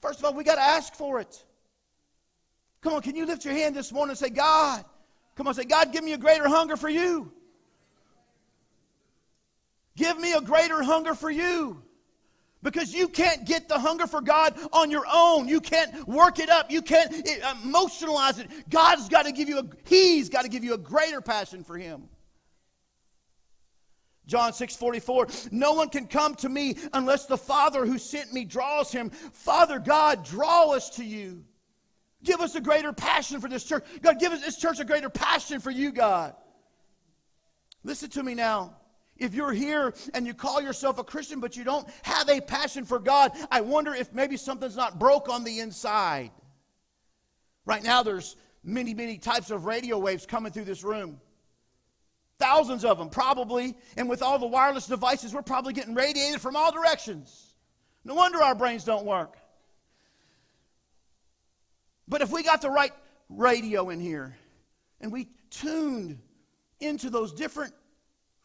First 0.00 0.18
of 0.18 0.24
all, 0.24 0.34
we 0.34 0.44
got 0.44 0.56
to 0.56 0.62
ask 0.62 0.94
for 0.94 1.20
it. 1.20 1.44
Come 2.80 2.94
on, 2.94 3.02
can 3.02 3.14
you 3.14 3.26
lift 3.26 3.44
your 3.44 3.54
hand 3.54 3.76
this 3.76 3.92
morning 3.92 4.10
and 4.10 4.18
say, 4.18 4.30
God, 4.30 4.84
come 5.36 5.46
on, 5.46 5.54
say, 5.54 5.64
God, 5.64 5.92
give 5.92 6.02
me 6.02 6.14
a 6.14 6.18
greater 6.18 6.48
hunger 6.48 6.76
for 6.76 6.88
you. 6.88 7.30
Give 9.96 10.18
me 10.18 10.32
a 10.32 10.40
greater 10.40 10.82
hunger 10.82 11.14
for 11.14 11.30
you. 11.30 11.82
Because 12.62 12.92
you 12.92 13.08
can't 13.08 13.46
get 13.46 13.68
the 13.68 13.78
hunger 13.78 14.06
for 14.06 14.20
God 14.20 14.54
on 14.72 14.90
your 14.90 15.04
own. 15.10 15.48
You 15.48 15.60
can't 15.60 16.06
work 16.06 16.38
it 16.38 16.50
up. 16.50 16.70
You 16.70 16.82
can't 16.82 17.10
emotionalize 17.10 18.38
it. 18.38 18.48
God's 18.68 19.08
got 19.08 19.24
to 19.24 19.32
give 19.32 19.48
you 19.48 19.60
a, 19.60 19.64
He's 19.84 20.28
got 20.28 20.42
to 20.42 20.48
give 20.48 20.62
you 20.62 20.74
a 20.74 20.78
greater 20.78 21.22
passion 21.22 21.64
for 21.64 21.78
Him. 21.78 22.08
John 24.30 24.52
6 24.52 24.76
44, 24.76 25.26
no 25.50 25.72
one 25.72 25.88
can 25.88 26.06
come 26.06 26.36
to 26.36 26.48
me 26.48 26.76
unless 26.92 27.26
the 27.26 27.36
Father 27.36 27.84
who 27.84 27.98
sent 27.98 28.32
me 28.32 28.44
draws 28.44 28.92
him. 28.92 29.10
Father 29.10 29.80
God, 29.80 30.24
draw 30.24 30.70
us 30.70 30.88
to 30.90 31.04
you. 31.04 31.44
Give 32.22 32.40
us 32.40 32.54
a 32.54 32.60
greater 32.60 32.92
passion 32.92 33.40
for 33.40 33.48
this 33.48 33.64
church. 33.64 33.84
God, 34.02 34.20
give 34.20 34.30
us 34.30 34.40
this 34.40 34.56
church 34.56 34.78
a 34.78 34.84
greater 34.84 35.10
passion 35.10 35.58
for 35.58 35.72
you, 35.72 35.90
God. 35.90 36.34
Listen 37.82 38.08
to 38.10 38.22
me 38.22 38.34
now. 38.34 38.76
If 39.16 39.34
you're 39.34 39.52
here 39.52 39.94
and 40.14 40.24
you 40.24 40.32
call 40.32 40.62
yourself 40.62 40.98
a 40.98 41.04
Christian, 41.04 41.40
but 41.40 41.56
you 41.56 41.64
don't 41.64 41.88
have 42.02 42.28
a 42.28 42.40
passion 42.40 42.84
for 42.84 43.00
God, 43.00 43.32
I 43.50 43.62
wonder 43.62 43.94
if 43.94 44.12
maybe 44.14 44.36
something's 44.36 44.76
not 44.76 45.00
broke 45.00 45.28
on 45.28 45.42
the 45.42 45.58
inside. 45.58 46.30
Right 47.66 47.82
now, 47.82 48.04
there's 48.04 48.36
many, 48.62 48.94
many 48.94 49.18
types 49.18 49.50
of 49.50 49.64
radio 49.64 49.98
waves 49.98 50.24
coming 50.24 50.52
through 50.52 50.66
this 50.66 50.84
room. 50.84 51.20
Thousands 52.40 52.84
of 52.84 52.98
them, 52.98 53.08
probably. 53.08 53.76
And 53.96 54.08
with 54.08 54.22
all 54.22 54.38
the 54.38 54.46
wireless 54.46 54.86
devices, 54.86 55.32
we're 55.32 55.42
probably 55.42 55.72
getting 55.72 55.94
radiated 55.94 56.40
from 56.40 56.56
all 56.56 56.72
directions. 56.72 57.54
No 58.04 58.14
wonder 58.14 58.42
our 58.42 58.56
brains 58.56 58.82
don't 58.82 59.06
work. 59.06 59.36
But 62.08 62.22
if 62.22 62.32
we 62.32 62.42
got 62.42 62.60
the 62.60 62.70
right 62.70 62.92
radio 63.28 63.90
in 63.90 64.00
here 64.00 64.36
and 65.00 65.12
we 65.12 65.28
tuned 65.50 66.18
into 66.80 67.10
those 67.10 67.32
different 67.32 67.72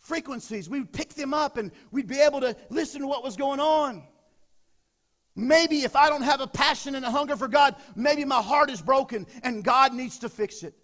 frequencies. 0.05 0.69
We'd 0.69 0.91
pick 0.91 1.15
them 1.15 1.33
up 1.33 1.57
and 1.57 1.71
we'd 1.91 2.07
be 2.07 2.19
able 2.19 2.39
to 2.41 2.55
listen 2.69 3.01
to 3.01 3.07
what 3.07 3.23
was 3.23 3.35
going 3.35 3.59
on. 3.59 4.03
Maybe 5.35 5.79
if 5.83 5.95
I 5.95 6.09
don't 6.09 6.21
have 6.21 6.39
a 6.39 6.47
passion 6.47 6.95
and 6.95 7.03
a 7.03 7.11
hunger 7.11 7.35
for 7.35 7.47
God, 7.47 7.75
maybe 7.95 8.23
my 8.23 8.41
heart 8.41 8.69
is 8.69 8.81
broken 8.81 9.25
and 9.43 9.63
God 9.63 9.93
needs 9.93 10.19
to 10.19 10.29
fix 10.29 10.63
it. 10.63 10.75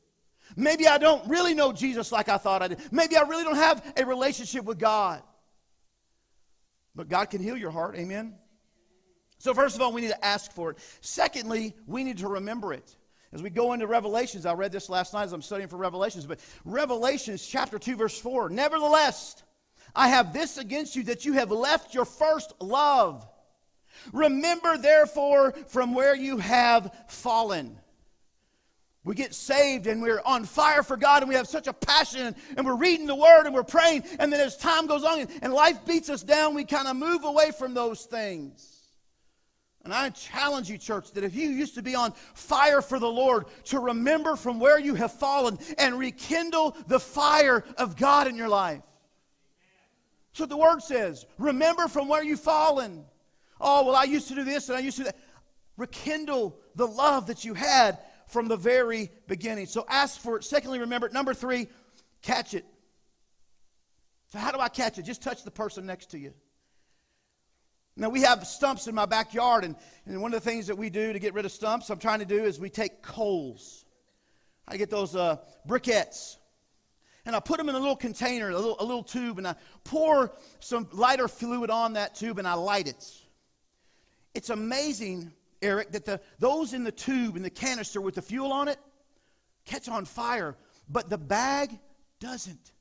Maybe 0.56 0.88
I 0.88 0.98
don't 0.98 1.28
really 1.30 1.54
know 1.54 1.72
Jesus 1.72 2.12
like 2.12 2.30
I 2.30 2.38
thought 2.38 2.62
I 2.62 2.70
did. 2.70 2.80
Maybe 2.92 3.16
I 3.16 3.22
really 3.22 3.44
don't 3.44 3.56
have 3.56 3.94
a 3.98 4.06
relationship 4.06 4.66
with 4.66 4.80
God. 4.80 5.22
But 6.96 7.10
God 7.10 7.30
can 7.30 7.42
heal 7.42 7.58
your 7.58 7.72
heart. 7.72 7.96
Amen. 7.96 8.36
So, 9.38 9.54
first 9.54 9.76
of 9.76 9.82
all, 9.82 9.92
we 9.92 10.02
need 10.02 10.10
to 10.10 10.26
ask 10.26 10.52
for 10.52 10.72
it. 10.72 10.78
Secondly, 11.02 11.76
we 11.88 12.04
need 12.04 12.20
to 12.20 12.28
remember 12.28 12.74
it. 12.74 12.96
As 13.34 13.42
we 13.42 13.50
go 13.50 13.74
into 13.74 13.88
Revelations, 13.88 14.46
I 14.46 14.54
read 14.54 14.72
this 14.72 14.90
last 14.90 15.14
night 15.14 15.24
as 15.24 15.34
I'm 15.34 15.42
studying 15.42 15.70
for 15.70 15.78
Revelations, 15.78 16.26
but 16.26 16.40
Revelations 16.66 17.46
chapter 17.48 17.80
2, 17.80 17.96
verse 17.96 18.20
4 18.20 18.50
Nevertheless, 18.50 19.42
I 19.96 20.10
have 20.10 20.34
this 20.34 20.58
against 20.58 20.96
you 20.96 21.04
that 21.04 21.26
you 21.26 21.34
have 21.34 21.50
left 21.50 21.94
your 21.94 22.06
first 22.06 22.54
love. 22.60 23.28
Remember, 24.14 24.78
therefore, 24.78 25.54
from 25.68 25.94
where 25.94 26.16
you 26.16 26.38
have 26.38 26.94
fallen. 27.08 27.78
We 29.04 29.16
get 29.16 29.34
saved 29.34 29.88
and 29.88 30.02
we're 30.02 30.22
on 30.26 30.46
fire 30.46 30.84
for 30.84 30.96
God 30.96 31.24
and 31.24 31.30
we 31.30 31.36
have 31.36 31.48
such 31.48 31.66
a 31.66 31.74
passion 31.74 32.36
and 32.56 32.66
we're 32.66 32.76
reading 32.76 33.08
the 33.08 33.16
Word 33.16 33.46
and 33.46 33.56
we're 33.56 33.64
praying. 33.64 34.04
And 34.20 34.32
then 34.32 34.40
as 34.40 34.58
time 34.58 34.86
goes 34.86 35.04
on 35.04 35.28
and 35.42 35.52
life 35.52 35.84
beats 35.86 36.10
us 36.10 36.22
down, 36.22 36.54
we 36.54 36.64
kind 36.66 36.88
of 36.88 36.96
move 36.96 37.24
away 37.24 37.52
from 37.52 37.74
those 37.74 38.06
things. 38.06 38.78
And 39.84 39.92
I 39.92 40.10
challenge 40.12 40.70
you, 40.70 40.78
church, 40.78 41.12
that 41.14 41.24
if 41.24 41.34
you 41.34 41.50
used 41.50 41.74
to 41.74 41.82
be 41.82 41.96
on 41.96 42.12
fire 42.36 42.84
for 42.84 43.00
the 43.00 43.10
Lord, 43.10 43.46
to 43.66 43.80
remember 43.80 44.36
from 44.36 44.60
where 44.60 44.78
you 44.78 44.94
have 44.94 45.12
fallen 45.12 45.58
and 45.80 45.98
rekindle 45.98 46.78
the 46.86 47.00
fire 47.00 47.64
of 47.78 47.98
God 47.98 48.28
in 48.28 48.36
your 48.36 48.50
life. 48.50 48.84
That's 50.32 50.42
what 50.42 50.50
the 50.50 50.58
word 50.58 50.84
says. 50.84 51.26
Remember 51.40 51.88
from 51.88 52.08
where 52.08 52.24
you've 52.24 52.40
fallen. 52.40 53.04
Oh, 53.60 53.84
well, 53.84 53.96
I 53.96 54.04
used 54.04 54.28
to 54.28 54.36
do 54.36 54.44
this 54.44 54.70
and 54.70 54.78
I 54.78 54.82
used 54.82 54.98
to 54.98 55.04
do 55.04 55.06
that. 55.06 55.18
Rekindle 55.78 56.56
the 56.76 56.86
love 56.86 57.26
that 57.26 57.44
you 57.44 57.56
had 57.56 57.98
from 58.32 58.48
the 58.48 58.58
very 58.58 59.12
beginning. 59.28 59.66
So 59.66 59.86
ask 59.88 60.20
for 60.20 60.38
it. 60.38 60.44
Secondly, 60.44 60.80
remember 60.80 61.08
it. 61.08 61.14
Number 61.14 61.34
three, 61.34 61.68
catch 62.22 62.54
it. 62.54 62.66
So, 64.32 64.40
how 64.40 64.52
do 64.52 64.60
I 64.60 64.70
catch 64.70 64.98
it? 64.98 65.04
Just 65.04 65.22
touch 65.22 65.44
the 65.44 65.52
person 65.52 65.86
next 65.86 66.12
to 66.12 66.20
you. 66.20 66.34
Now, 67.98 68.08
we 68.08 68.22
have 68.22 68.48
stumps 68.48 68.88
in 68.88 68.96
my 68.96 69.06
backyard, 69.06 69.66
and, 69.66 69.76
and 70.06 70.22
one 70.22 70.34
of 70.34 70.42
the 70.42 70.50
things 70.50 70.68
that 70.68 70.78
we 70.78 70.90
do 70.90 71.12
to 71.12 71.20
get 71.20 71.34
rid 71.34 71.46
of 71.46 71.52
stumps, 71.52 71.90
I'm 71.90 72.00
trying 72.00 72.20
to 72.20 72.26
do, 72.26 72.42
is 72.42 72.58
we 72.58 72.70
take 72.70 73.02
coals. 73.02 73.84
I 74.66 74.78
get 74.78 74.90
those 74.90 75.18
uh, 75.18 75.38
briquettes, 75.68 76.38
and 77.26 77.36
I 77.36 77.42
put 77.42 77.58
them 77.58 77.68
in 77.68 77.76
a 77.76 77.80
little 77.80 77.98
container, 77.98 78.50
a 78.50 78.56
little, 78.56 78.78
a 78.80 78.86
little 78.86 79.04
tube, 79.04 79.38
and 79.38 79.46
I 79.46 79.56
pour 79.84 80.34
some 80.62 80.88
lighter 80.94 81.28
fluid 81.28 81.70
on 81.70 81.94
that 81.94 82.16
tube, 82.16 82.40
and 82.40 82.48
I 82.48 82.54
light 82.54 82.88
it. 82.88 83.06
It's 84.34 84.50
amazing, 84.50 85.34
Eric, 85.62 85.92
that 85.92 86.06
the, 86.06 86.20
those 86.40 86.74
in 86.74 86.84
the 86.84 86.92
tube, 86.92 87.36
in 87.36 87.44
the 87.44 87.50
canister 87.50 88.02
with 88.02 88.16
the 88.16 88.22
fuel 88.22 88.52
on 88.52 88.68
it, 88.68 88.78
catch 89.66 89.88
on 89.88 90.06
fire, 90.06 90.56
but 90.90 91.10
the 91.10 91.18
bag 91.18 91.78
doesn't. 92.20 92.72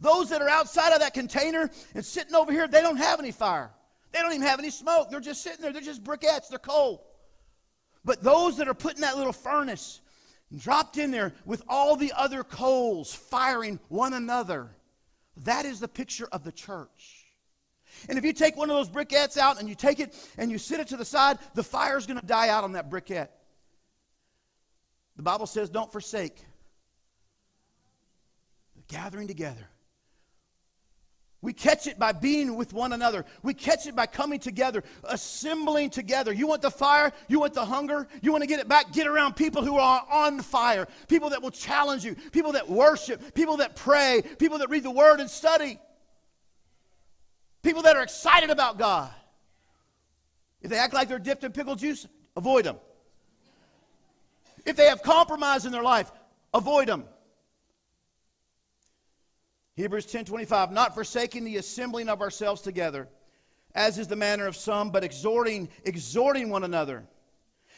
Those 0.00 0.28
that 0.30 0.42
are 0.42 0.48
outside 0.48 0.92
of 0.92 1.00
that 1.00 1.14
container 1.14 1.70
and 1.94 2.04
sitting 2.04 2.34
over 2.34 2.52
here, 2.52 2.66
they 2.66 2.82
don't 2.82 2.96
have 2.96 3.20
any 3.20 3.30
fire. 3.30 3.70
They 4.12 4.20
don't 4.20 4.32
even 4.32 4.46
have 4.46 4.58
any 4.58 4.70
smoke. 4.70 5.10
They're 5.10 5.20
just 5.20 5.42
sitting 5.42 5.62
there. 5.62 5.72
They're 5.72 5.80
just 5.80 6.04
briquettes. 6.04 6.48
They're 6.48 6.58
cold. 6.58 7.00
But 8.04 8.22
those 8.22 8.56
that 8.56 8.68
are 8.68 8.74
put 8.74 8.96
in 8.96 9.00
that 9.02 9.16
little 9.16 9.32
furnace, 9.32 10.00
dropped 10.56 10.98
in 10.98 11.10
there 11.10 11.32
with 11.44 11.62
all 11.68 11.96
the 11.96 12.12
other 12.16 12.44
coals 12.44 13.14
firing 13.14 13.78
one 13.88 14.12
another, 14.12 14.70
that 15.44 15.64
is 15.64 15.80
the 15.80 15.88
picture 15.88 16.28
of 16.32 16.44
the 16.44 16.52
church. 16.52 17.21
And 18.08 18.18
if 18.18 18.24
you 18.24 18.32
take 18.32 18.56
one 18.56 18.70
of 18.70 18.76
those 18.76 18.90
briquettes 18.90 19.36
out 19.36 19.58
and 19.58 19.68
you 19.68 19.74
take 19.74 20.00
it 20.00 20.14
and 20.38 20.50
you 20.50 20.58
sit 20.58 20.80
it 20.80 20.88
to 20.88 20.96
the 20.96 21.04
side, 21.04 21.38
the 21.54 21.62
fire 21.62 21.96
is 21.96 22.06
going 22.06 22.20
to 22.20 22.26
die 22.26 22.48
out 22.48 22.64
on 22.64 22.72
that 22.72 22.90
briquette. 22.90 23.28
The 25.16 25.22
Bible 25.22 25.46
says, 25.46 25.68
don't 25.70 25.90
forsake 25.92 26.36
the 28.76 28.82
gathering 28.88 29.28
together 29.28 29.68
we 31.42 31.52
catch 31.52 31.88
it 31.88 31.98
by 31.98 32.12
being 32.12 32.54
with 32.54 32.72
one 32.72 32.92
another. 32.92 33.24
We 33.42 33.52
catch 33.52 33.88
it 33.88 33.96
by 33.96 34.06
coming 34.06 34.38
together, 34.38 34.84
assembling 35.02 35.90
together. 35.90 36.32
You 36.32 36.46
want 36.46 36.62
the 36.62 36.70
fire? 36.70 37.12
You 37.26 37.40
want 37.40 37.52
the 37.52 37.64
hunger? 37.64 38.06
You 38.22 38.30
want 38.30 38.42
to 38.42 38.46
get 38.46 38.60
it 38.60 38.68
back? 38.68 38.92
Get 38.92 39.08
around 39.08 39.34
people 39.34 39.64
who 39.64 39.76
are 39.76 40.06
on 40.08 40.40
fire, 40.40 40.86
people 41.08 41.30
that 41.30 41.42
will 41.42 41.50
challenge 41.50 42.04
you, 42.04 42.14
people 42.30 42.52
that 42.52 42.70
worship, 42.70 43.34
people 43.34 43.56
that 43.56 43.74
pray, 43.74 44.22
people 44.38 44.58
that 44.58 44.70
read 44.70 44.84
the 44.84 44.90
word 44.90 45.18
and 45.18 45.28
study, 45.28 45.80
people 47.62 47.82
that 47.82 47.96
are 47.96 48.02
excited 48.02 48.50
about 48.50 48.78
God. 48.78 49.10
If 50.60 50.70
they 50.70 50.78
act 50.78 50.94
like 50.94 51.08
they're 51.08 51.18
dipped 51.18 51.44
in 51.44 51.52
pickle 51.52 51.76
juice, 51.76 52.06
avoid 52.36 52.64
them. 52.64 52.76
If 54.64 54.76
they 54.76 54.86
have 54.86 55.02
compromise 55.02 55.66
in 55.66 55.72
their 55.72 55.82
life, 55.82 56.10
avoid 56.54 56.88
them. 56.88 57.04
Hebrews 59.74 60.06
10:25 60.06 60.70
not 60.70 60.94
forsaking 60.94 61.44
the 61.44 61.56
assembling 61.56 62.08
of 62.08 62.20
ourselves 62.20 62.60
together 62.60 63.08
as 63.74 63.98
is 63.98 64.06
the 64.06 64.16
manner 64.16 64.46
of 64.46 64.54
some 64.54 64.90
but 64.90 65.02
exhorting 65.02 65.68
exhorting 65.84 66.50
one 66.50 66.64
another 66.64 67.04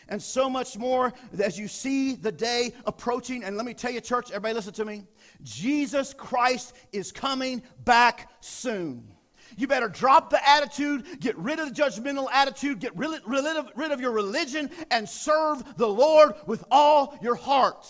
and 0.09 0.21
so 0.21 0.51
much 0.51 0.77
more 0.77 1.15
as 1.39 1.57
you 1.57 1.69
see 1.69 2.17
the 2.17 2.33
day 2.33 2.75
approaching 2.85 3.45
and 3.45 3.57
let 3.57 3.65
me 3.65 3.73
tell 3.73 3.93
you 3.93 4.01
church 4.01 4.31
everybody 4.31 4.55
listen 4.55 4.73
to 4.73 4.85
me 4.85 5.07
Jesus 5.45 6.13
Christ 6.13 6.75
is 6.93 7.13
coming 7.13 7.63
back 7.85 8.29
soon 8.41 9.14
you 9.57 9.67
better 9.67 9.89
drop 9.89 10.31
the 10.31 10.49
attitude, 10.49 11.21
get 11.21 11.37
rid 11.37 11.59
of 11.59 11.69
the 11.69 11.75
judgmental 11.75 12.29
attitude, 12.33 12.81
get 12.81 12.97
rid, 12.97 13.13
of, 13.13 13.71
rid 13.75 13.93
of 13.93 14.01
your 14.01 14.13
religion, 14.13 14.71
and 14.91 15.09
serve 15.09 15.77
the 15.77 15.87
Lord 15.87 16.35
with 16.47 16.65
all 16.71 17.19
your 17.23 17.35
heart. 17.35 17.87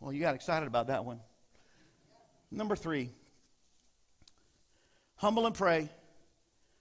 Well, 0.00 0.12
you 0.12 0.20
got 0.20 0.34
excited 0.34 0.66
about 0.66 0.88
that 0.88 1.04
one. 1.04 1.20
Number 2.50 2.76
three, 2.76 3.10
humble 5.16 5.46
and 5.46 5.54
pray, 5.54 5.88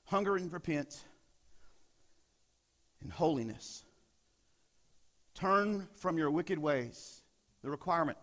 hunger 0.06 0.36
and 0.36 0.52
repent, 0.52 1.04
and 3.02 3.12
holiness. 3.12 3.84
Turn 5.36 5.88
from 5.96 6.18
your 6.18 6.30
wicked 6.32 6.60
ways. 6.60 7.22
The 7.64 7.70
requirement. 7.70 8.18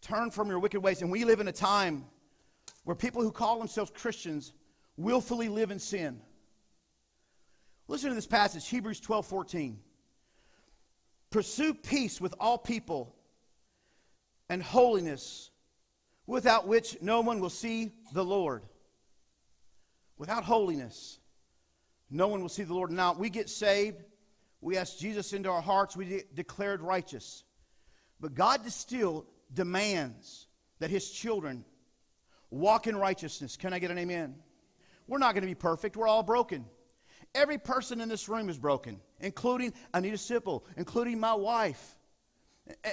Turn 0.00 0.30
from 0.30 0.48
your 0.48 0.60
wicked 0.60 0.80
ways. 0.80 1.02
And 1.02 1.10
we 1.10 1.24
live 1.24 1.40
in 1.40 1.48
a 1.48 1.52
time 1.52 2.04
where 2.84 2.94
people 2.94 3.22
who 3.22 3.32
call 3.32 3.58
themselves 3.58 3.90
Christians 3.94 4.52
willfully 4.96 5.48
live 5.48 5.70
in 5.70 5.78
sin. 5.78 6.20
Listen 7.88 8.10
to 8.10 8.14
this 8.14 8.26
passage, 8.26 8.66
Hebrews 8.68 9.00
12 9.00 9.26
14. 9.26 9.80
Pursue 11.30 11.74
peace 11.74 12.20
with 12.20 12.34
all 12.38 12.56
people 12.56 13.16
and 14.48 14.62
holiness, 14.62 15.50
without 16.26 16.68
which 16.68 16.96
no 17.02 17.20
one 17.20 17.40
will 17.40 17.50
see 17.50 17.92
the 18.12 18.24
Lord. 18.24 18.62
Without 20.16 20.44
holiness, 20.44 21.18
no 22.08 22.28
one 22.28 22.40
will 22.40 22.48
see 22.48 22.62
the 22.62 22.74
Lord. 22.74 22.92
Now, 22.92 23.14
we 23.14 23.30
get 23.30 23.50
saved, 23.50 24.04
We 24.60 24.76
ask 24.76 24.96
Jesus 24.96 25.32
into 25.32 25.50
our 25.50 25.60
hearts. 25.60 25.96
We 25.96 26.04
de- 26.04 26.24
declared 26.34 26.80
righteous. 26.80 27.44
But 28.20 28.34
God 28.34 28.64
still 28.70 29.26
demands 29.52 30.46
that 30.78 30.90
his 30.90 31.10
children 31.10 31.64
walk 32.54 32.86
in 32.86 32.96
righteousness. 32.96 33.56
Can 33.56 33.72
I 33.72 33.78
get 33.78 33.90
an 33.90 33.98
amen? 33.98 34.34
We're 35.06 35.18
not 35.18 35.34
going 35.34 35.42
to 35.42 35.48
be 35.48 35.54
perfect. 35.54 35.96
We're 35.96 36.08
all 36.08 36.22
broken. 36.22 36.64
Every 37.34 37.58
person 37.58 38.00
in 38.00 38.08
this 38.08 38.28
room 38.28 38.48
is 38.48 38.58
broken, 38.58 39.00
including 39.20 39.74
Anita 39.92 40.16
Sipple, 40.16 40.62
including 40.76 41.18
my 41.18 41.34
wife, 41.34 41.96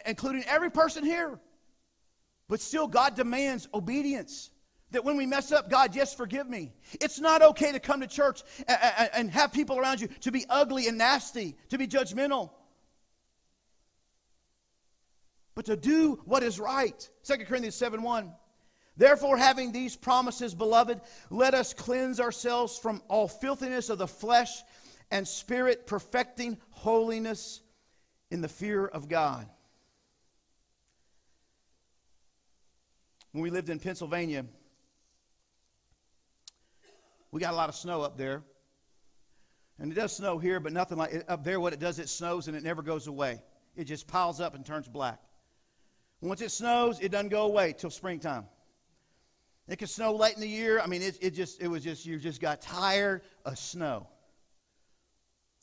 including 0.06 0.44
every 0.46 0.72
person 0.72 1.04
here. 1.04 1.40
But 2.48 2.60
still, 2.60 2.88
God 2.88 3.16
demands 3.16 3.70
obedience. 3.74 4.50
That 4.92 5.06
when 5.06 5.16
we 5.16 5.26
mess 5.26 5.54
up, 5.54 5.70
God, 5.70 5.96
yes, 5.96 6.14
forgive 6.14 6.50
me. 6.50 6.74
It's 7.00 7.18
not 7.18 7.42
okay 7.42 7.72
to 7.72 7.80
come 7.80 8.02
to 8.02 8.08
church 8.08 8.42
and 9.14 9.32
have 9.32 9.54
people 9.54 9.80
around 9.80 10.02
you 10.02 10.10
to 10.22 10.32
be 10.34 10.46
ugly 10.50 10.88
and 10.88 10.98
nasty, 10.98 11.56
to 11.70 11.78
be 11.78 11.88
judgmental, 11.88 12.50
but 15.56 15.66
to 15.68 15.78
do 15.78 16.20
what 16.26 16.44
is 16.44 16.60
right. 16.60 17.10
2 17.24 17.46
Corinthians 17.46 17.76
7 17.76 18.02
1. 18.02 18.34
Therefore, 18.98 19.38
having 19.38 19.72
these 19.72 19.96
promises, 19.96 20.54
beloved, 20.54 21.02
let 21.30 21.54
us 21.54 21.74
cleanse 21.74 22.20
ourselves 22.20 22.78
from 22.78 23.02
all 23.08 23.28
filthiness 23.28 23.90
of 23.90 23.98
the 23.98 24.08
flesh 24.08 24.52
and 25.10 25.28
spirit, 25.28 25.88
perfecting 25.88 26.58
holiness 26.72 27.62
in 28.30 28.42
the 28.42 28.48
fear 28.48 28.86
of 28.86 29.08
God. 29.08 29.48
When 33.32 33.42
we 33.42 33.50
lived 33.50 33.70
in 33.70 33.80
Pennsylvania, 33.80 34.46
we 37.32 37.40
got 37.40 37.54
a 37.54 37.58
lot 37.58 37.70
of 37.70 37.76
snow 37.76 38.02
up 38.02 38.18
there. 38.18 38.44
And 39.80 39.92
it 39.92 39.96
does 39.96 40.16
snow 40.16 40.38
here, 40.38 40.60
but 40.60 40.74
nothing 40.74 40.98
like 40.98 41.14
it. 41.14 41.26
Up 41.28 41.44
there, 41.44 41.60
what 41.60 41.74
it 41.74 41.80
does, 41.80 41.98
it 41.98 42.10
snows 42.10 42.48
and 42.48 42.56
it 42.56 42.64
never 42.64 42.82
goes 42.82 43.08
away. 43.08 43.42
It 43.76 43.86
just 43.86 44.06
piles 44.06 44.42
up 44.42 44.54
and 44.54 44.66
turns 44.66 44.88
black. 44.88 45.20
Once 46.22 46.42
it 46.42 46.52
snows, 46.52 47.00
it 47.00 47.10
doesn't 47.10 47.30
go 47.30 47.46
away 47.46 47.74
till 47.76 47.90
springtime. 47.90 48.46
It 49.72 49.80
could 49.80 49.90
snow 49.90 50.14
late 50.14 50.36
in 50.36 50.42
the 50.42 50.50
year. 50.50 50.82
I 50.82 50.86
mean, 50.86 51.02
it, 51.02 51.18
it 51.22 51.30
just, 51.30 51.62
it 51.62 51.70
was 51.70 51.82
just, 51.82 52.06
you 52.06 52.20
just 52.20 52.42
got 52.42 52.62
tired 52.62 53.22
of 53.46 53.58
snow. 53.58 54.06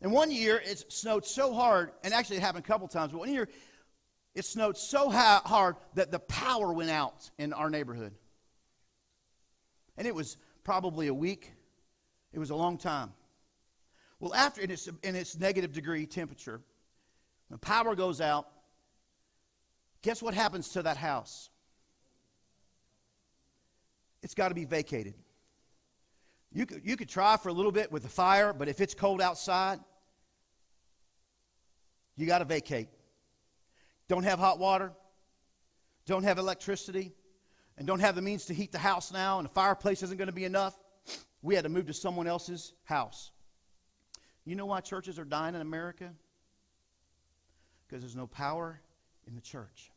And 0.00 0.12
one 0.12 0.31
year, 0.31 0.62
it 0.65 0.91
snowed 0.91 1.27
so 1.27 1.53
hard, 1.53 1.91
and 2.03 2.15
actually 2.15 2.38
it 2.38 2.41
happened 2.41 2.65
a 2.65 2.69
couple 2.69 2.88
times, 2.88 3.12
but 3.12 3.19
one 3.19 3.31
year, 3.31 3.50
it 4.35 4.47
snowed 4.47 4.79
so 4.79 5.11
hard 5.11 5.77
that 5.93 6.11
the 6.11 6.21
power 6.21 6.73
went 6.73 6.88
out 6.88 7.31
in 7.37 7.53
our 7.53 7.69
neighborhood. 7.69 8.15
And 9.99 10.07
it 10.07 10.15
was 10.15 10.38
probably 10.65 11.09
a 11.09 11.15
week. 11.15 11.53
It 12.33 12.38
was 12.38 12.49
a 12.49 12.57
long 12.57 12.79
time. 12.79 13.12
Well, 14.21 14.33
after 14.33 14.62
in 14.62 14.71
its, 14.71 14.88
in 15.03 15.17
its 15.17 15.38
negative 15.38 15.73
degree 15.73 16.07
temperature, 16.07 16.62
the 17.50 17.59
power 17.59 17.95
goes 17.95 18.23
out. 18.23 18.49
Guess 20.00 20.23
what 20.23 20.33
happens 20.33 20.71
to 20.71 20.83
that 20.85 20.97
house? 20.97 21.50
It's 24.28 24.35
got 24.35 24.50
to 24.50 24.54
be 24.54 24.66
vacated. 24.66 25.14
You 26.52 26.66
could, 26.66 26.82
you 26.85 26.99
could 26.99 27.08
try 27.08 27.38
for 27.38 27.49
a 27.49 27.52
little 27.54 27.73
bit 27.73 27.90
with 27.90 28.02
the 28.02 28.11
fire, 28.11 28.52
but 28.52 28.68
if 28.68 28.82
it's 28.82 28.92
cold 28.92 29.23
outside, 29.23 29.80
you 32.14 32.26
got 32.26 32.40
to 32.40 32.44
vacate. 32.44 32.88
Don't 34.06 34.25
have 34.25 34.38
hot 34.38 34.58
water, 34.58 34.92
don't 36.04 36.25
have 36.25 36.37
electricity, 36.37 37.14
and 37.78 37.87
don't 37.87 38.00
have 38.00 38.16
the 38.16 38.20
means 38.20 38.44
to 38.44 38.52
heat 38.52 38.70
the 38.70 38.78
house 38.78 39.11
now, 39.11 39.38
and 39.38 39.47
the 39.47 39.52
fireplace 39.54 40.02
isn't 40.02 40.18
going 40.18 40.28
to 40.28 40.35
be 40.35 40.44
enough. 40.44 40.78
We 41.40 41.54
had 41.54 41.64
to 41.64 41.70
move 41.70 41.87
to 41.87 41.94
someone 41.94 42.26
else's 42.26 42.75
house. 42.85 43.30
You 44.44 44.56
know 44.56 44.66
why 44.66 44.80
churches 44.80 45.18
are 45.18 45.25
dying 45.25 45.54
in 45.54 45.62
America? 45.62 46.12
Because 47.87 48.02
there's 48.02 48.14
no 48.14 48.26
power 48.26 48.79
in 49.26 49.35
the 49.35 49.40
church. 49.40 49.90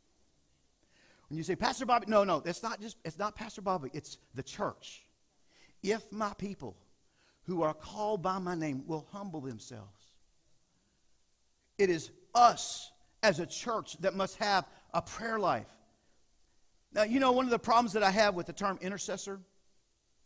When 1.31 1.37
you 1.37 1.45
say, 1.45 1.55
Pastor 1.55 1.85
Bobby, 1.85 2.07
no, 2.09 2.25
no, 2.25 2.43
it's 2.43 2.61
not 2.61 2.81
just, 2.81 2.97
it's 3.05 3.17
not 3.17 3.37
Pastor 3.37 3.61
Bobby, 3.61 3.89
it's 3.93 4.17
the 4.35 4.43
church. 4.43 5.01
If 5.81 6.11
my 6.11 6.33
people 6.37 6.75
who 7.43 7.61
are 7.61 7.73
called 7.73 8.21
by 8.21 8.37
my 8.37 8.53
name 8.53 8.83
will 8.85 9.07
humble 9.13 9.39
themselves, 9.39 10.11
it 11.77 11.89
is 11.89 12.11
us 12.35 12.91
as 13.23 13.39
a 13.39 13.45
church 13.45 13.95
that 14.01 14.13
must 14.13 14.35
have 14.39 14.65
a 14.93 15.01
prayer 15.01 15.39
life. 15.39 15.69
Now, 16.91 17.03
you 17.03 17.21
know, 17.21 17.31
one 17.31 17.45
of 17.45 17.51
the 17.51 17.59
problems 17.59 17.93
that 17.93 18.03
I 18.03 18.11
have 18.11 18.35
with 18.35 18.47
the 18.47 18.51
term 18.51 18.77
intercessor, 18.81 19.39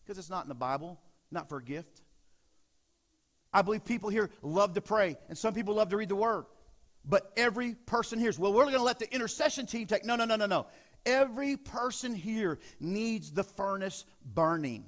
because 0.04 0.18
it's 0.18 0.32
not 0.32 0.46
in 0.46 0.50
the 0.50 0.56
Bible, 0.56 1.00
not 1.30 1.50
for 1.50 1.60
a 1.60 1.64
gift. 1.64 2.02
I 3.54 3.62
believe 3.62 3.86
people 3.86 4.10
here 4.10 4.32
love 4.42 4.74
to 4.74 4.82
pray, 4.82 5.18
and 5.30 5.38
some 5.38 5.54
people 5.54 5.76
love 5.76 5.90
to 5.90 5.98
read 5.98 6.10
the 6.10 6.16
Word. 6.16 6.46
But 7.08 7.32
every 7.38 7.76
person 7.76 8.18
here 8.18 8.30
is, 8.30 8.40
well, 8.40 8.52
we're 8.52 8.64
going 8.64 8.76
to 8.76 8.82
let 8.82 8.98
the 8.98 9.14
intercession 9.14 9.68
team 9.68 9.86
take. 9.86 10.04
No, 10.04 10.16
no, 10.16 10.26
no, 10.26 10.36
no, 10.36 10.48
no. 10.48 10.66
Every 11.06 11.58
person 11.58 12.16
here 12.16 12.60
needs 12.80 13.32
the 13.32 13.44
furnace 13.44 14.06
burning. 14.34 14.86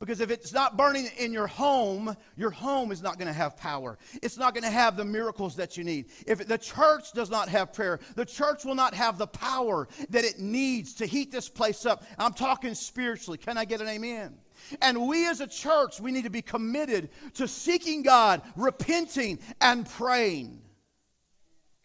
Because 0.00 0.20
if 0.20 0.30
it's 0.30 0.52
not 0.52 0.76
burning 0.76 1.08
in 1.18 1.32
your 1.32 1.48
home, 1.48 2.16
your 2.36 2.50
home 2.50 2.92
is 2.92 3.02
not 3.02 3.18
going 3.18 3.26
to 3.26 3.32
have 3.32 3.56
power. 3.56 3.98
It's 4.22 4.38
not 4.38 4.54
going 4.54 4.62
to 4.62 4.70
have 4.70 4.96
the 4.96 5.04
miracles 5.04 5.56
that 5.56 5.76
you 5.76 5.82
need. 5.82 6.06
If 6.24 6.46
the 6.46 6.58
church 6.58 7.12
does 7.12 7.30
not 7.30 7.48
have 7.48 7.72
prayer, 7.72 7.98
the 8.14 8.24
church 8.24 8.64
will 8.64 8.76
not 8.76 8.94
have 8.94 9.18
the 9.18 9.26
power 9.26 9.88
that 10.10 10.24
it 10.24 10.38
needs 10.38 10.94
to 10.94 11.06
heat 11.06 11.32
this 11.32 11.48
place 11.48 11.84
up. 11.84 12.04
I'm 12.16 12.32
talking 12.32 12.74
spiritually. 12.74 13.38
Can 13.38 13.58
I 13.58 13.64
get 13.64 13.80
an 13.80 13.88
amen? 13.88 14.36
And 14.82 15.08
we 15.08 15.26
as 15.26 15.40
a 15.40 15.48
church, 15.48 16.00
we 16.00 16.12
need 16.12 16.24
to 16.24 16.30
be 16.30 16.42
committed 16.42 17.10
to 17.34 17.48
seeking 17.48 18.02
God, 18.02 18.42
repenting, 18.54 19.40
and 19.60 19.88
praying. 19.88 20.62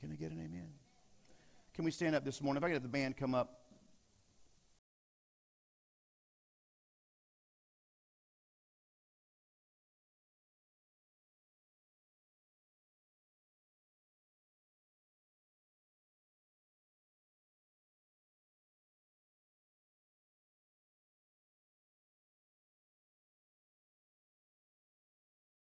Can 0.02 0.12
I 0.12 0.16
get 0.16 0.32
an 0.32 0.40
amen? 0.40 0.63
Can 1.74 1.86
we 1.86 1.92
stand 1.92 2.16
up 2.16 2.24
this 2.24 2.40
morning? 2.40 2.62
If 2.62 2.68
I 2.68 2.72
get 2.72 2.84
the 2.84 2.88
band 2.88 3.18
come 3.18 3.34
up, 3.34 3.63